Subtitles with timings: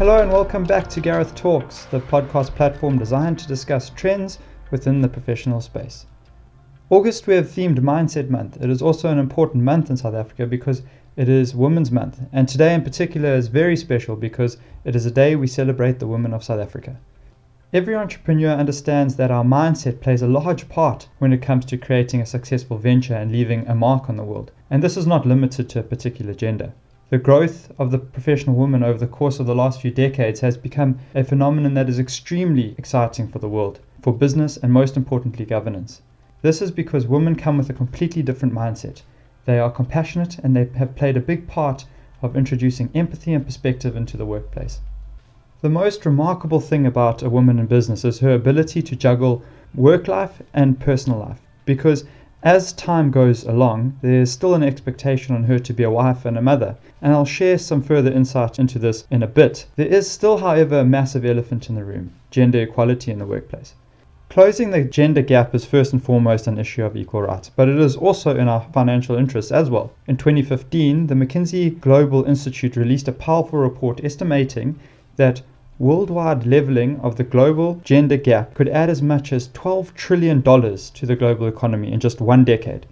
[0.00, 4.38] Hello and welcome back to Gareth Talks, the podcast platform designed to discuss trends
[4.70, 6.06] within the professional space.
[6.88, 8.56] August we have themed Mindset Month.
[8.62, 10.80] It is also an important month in South Africa because
[11.16, 15.10] it is Women's Month, and today in particular is very special because it is a
[15.10, 16.96] day we celebrate the women of South Africa.
[17.74, 22.22] Every entrepreneur understands that our mindset plays a large part when it comes to creating
[22.22, 25.68] a successful venture and leaving a mark on the world, and this is not limited
[25.68, 26.72] to a particular gender.
[27.10, 30.56] The growth of the professional woman over the course of the last few decades has
[30.56, 35.44] become a phenomenon that is extremely exciting for the world, for business, and most importantly,
[35.44, 36.02] governance.
[36.42, 39.02] This is because women come with a completely different mindset.
[39.44, 41.84] They are compassionate and they have played a big part
[42.22, 44.78] of introducing empathy and perspective into the workplace.
[45.62, 49.42] The most remarkable thing about a woman in business is her ability to juggle
[49.74, 52.04] work life and personal life because
[52.42, 56.24] as time goes along, there is still an expectation on her to be a wife
[56.24, 59.66] and a mother, and I'll share some further insight into this in a bit.
[59.76, 63.74] There is still, however, a massive elephant in the room gender equality in the workplace.
[64.30, 67.78] Closing the gender gap is first and foremost an issue of equal rights, but it
[67.78, 69.90] is also in our financial interests as well.
[70.06, 74.78] In 2015, the McKinsey Global Institute released a powerful report estimating
[75.16, 75.42] that
[75.80, 81.06] worldwide leveling of the global gender gap could add as much as $12 trillion to
[81.06, 82.84] the global economy in just one decade.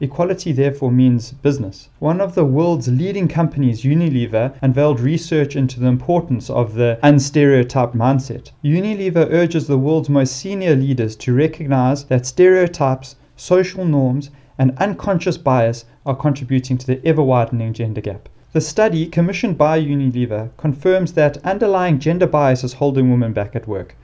[0.00, 1.88] Equality therefore means business.
[2.00, 7.94] One of the world's leading companies, Unilever, unveiled research into the importance of the unstereotyped
[7.94, 8.50] mindset.
[8.64, 15.38] Unilever urges the world's most senior leaders to recognize that stereotypes, social norms, and unconscious
[15.38, 18.28] bias are contributing to the ever widening gender gap.
[18.54, 23.66] The study, commissioned by Unilever, confirms that underlying gender bias is holding women back at
[23.66, 23.96] work.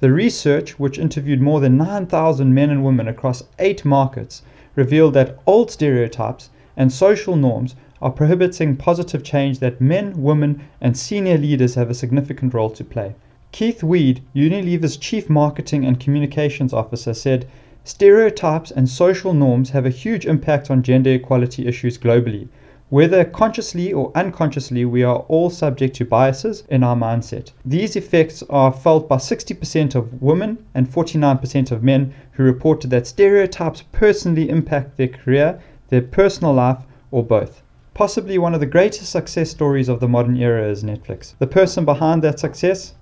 [0.00, 4.42] The research, which interviewed more than 9,000 men and women across eight markets,
[4.76, 10.98] revealed that old stereotypes and social norms are prohibiting positive change that men, women, and
[10.98, 13.14] senior leaders have a significant role to play.
[13.52, 17.46] Keith Weed, Unilever's Chief Marketing and Communications Officer, said
[17.84, 22.48] stereotypes and social norms have a huge impact on gender equality issues globally.
[22.90, 27.50] Whether consciously or unconsciously, we are all subject to biases in our mindset.
[27.64, 33.06] These effects are felt by 60% of women and 49% of men who reported that
[33.06, 36.78] stereotypes personally impact their career, their personal life,
[37.10, 37.62] or both.
[37.94, 41.32] Possibly one of the greatest success stories of the modern era is Netflix.
[41.38, 42.92] The person behind that success?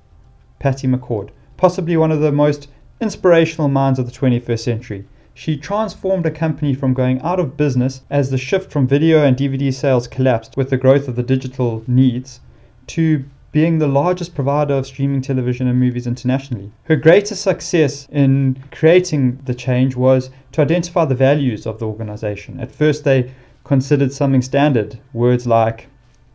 [0.60, 1.30] Patty McCord.
[1.56, 2.68] Possibly one of the most
[3.00, 5.04] inspirational minds of the 21st century.
[5.34, 9.34] She transformed a company from going out of business as the shift from video and
[9.34, 12.40] DVD sales collapsed with the growth of the digital needs
[12.88, 16.70] to being the largest provider of streaming television and movies internationally.
[16.84, 22.60] Her greatest success in creating the change was to identify the values of the organization.
[22.60, 23.30] At first, they
[23.64, 25.88] considered something standard, words like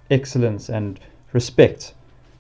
[0.10, 1.00] excellence and
[1.34, 1.94] respect.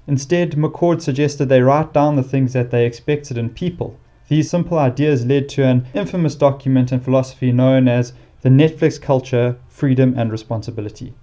[0.07, 3.95] Instead, McCord suggested they write down the things that they expected in people
[4.27, 9.55] these simple ideas led to an infamous document and philosophy known as the Netflix culture,
[9.67, 11.13] freedom, and responsibility.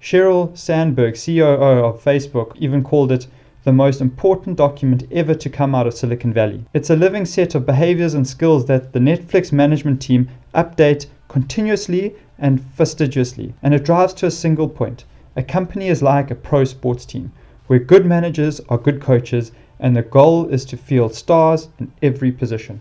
[0.00, 3.26] Sheryl Sandberg, COO of Facebook, even called it
[3.64, 6.64] the most important document ever to come out of Silicon Valley.
[6.72, 12.14] It's a living set of behaviors and skills that the Netflix management team update continuously
[12.38, 15.04] and fastidiously, and it drives to a single point.
[15.36, 17.32] A company is like a pro sports team,
[17.66, 22.30] where good managers are good coaches and the goal is to field stars in every
[22.30, 22.80] position.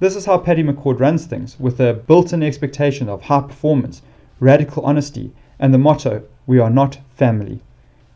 [0.00, 4.02] This is how Patty McCord runs things, with a built in expectation of high performance,
[4.40, 7.60] radical honesty, and the motto, We are not family.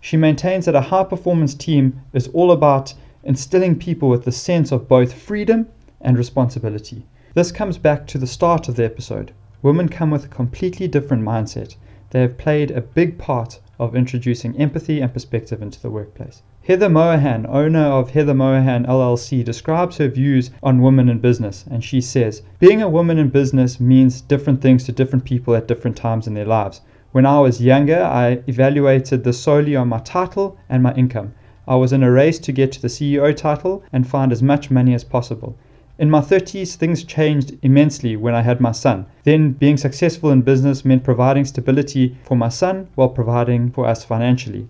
[0.01, 4.73] She maintains that a high performance team is all about instilling people with the sense
[4.73, 5.69] of both freedom
[6.01, 7.05] and responsibility.
[7.35, 9.33] This comes back to the start of the episode.
[9.63, 11.77] Women come with a completely different mindset.
[12.11, 16.43] They have played a big part of introducing empathy and perspective into the workplace.
[16.69, 21.83] Heather Mohan, owner of Heather Mohan LLC, describes her views on women in business, and
[21.83, 25.97] she says, Being a woman in business means different things to different people at different
[25.97, 26.83] times in their lives.
[27.13, 31.33] When I was younger, I evaluated this solely on my title and my income.
[31.67, 34.71] I was in a race to get to the CEO title and find as much
[34.71, 35.57] money as possible.
[35.99, 39.07] In my 30s, things changed immensely when I had my son.
[39.25, 44.05] Then, being successful in business meant providing stability for my son while providing for us
[44.05, 44.69] financially.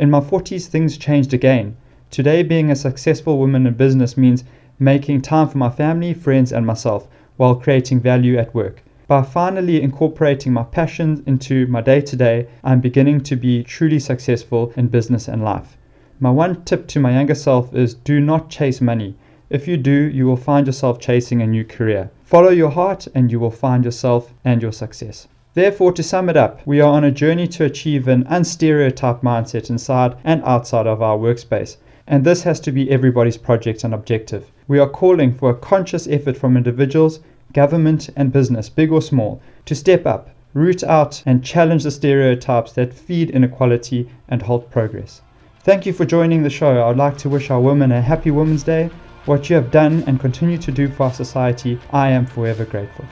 [0.00, 1.76] In my 40s, things changed again.
[2.10, 4.44] Today, being a successful woman in business means
[4.78, 7.06] making time for my family, friends, and myself
[7.36, 8.82] while creating value at work.
[9.08, 13.98] By finally incorporating my passions into my day to day, I'm beginning to be truly
[13.98, 15.76] successful in business and life.
[16.18, 19.16] My one tip to my younger self is do not chase money.
[19.50, 22.10] If you do, you will find yourself chasing a new career.
[22.24, 25.28] Follow your heart and you will find yourself and your success.
[25.54, 29.68] Therefore, to sum it up, we are on a journey to achieve an unstereotyped mindset
[29.68, 31.76] inside and outside of our workspace.
[32.06, 34.52] And this has to be everybody's project and objective.
[34.68, 37.18] We are calling for a conscious effort from individuals,
[37.52, 42.70] government, and business, big or small, to step up, root out, and challenge the stereotypes
[42.72, 45.20] that feed inequality and halt progress.
[45.64, 46.80] Thank you for joining the show.
[46.80, 48.88] I would like to wish our women a happy Women's Day.
[49.24, 53.04] What you have done and continue to do for our society, I am forever grateful.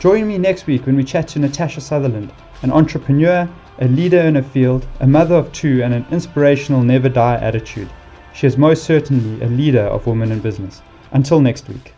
[0.00, 2.32] Join me next week when we chat to Natasha Sutherland,
[2.62, 3.46] an entrepreneur,
[3.80, 7.90] a leader in a field, a mother of two, and an inspirational never die attitude.
[8.32, 10.80] She is most certainly a leader of women in business.
[11.12, 11.92] Until next week.